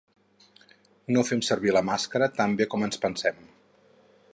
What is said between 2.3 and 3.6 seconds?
tan bé com ens pensem”